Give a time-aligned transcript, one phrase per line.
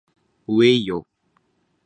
[0.47, 1.05] うぇいよ